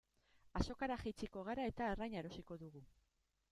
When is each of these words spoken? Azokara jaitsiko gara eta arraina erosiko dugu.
Azokara 0.59 0.97
jaitsiko 1.01 1.45
gara 1.51 1.67
eta 1.73 1.91
arraina 1.91 2.19
erosiko 2.25 2.61
dugu. 2.65 2.85